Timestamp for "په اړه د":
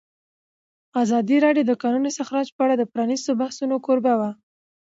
2.55-2.83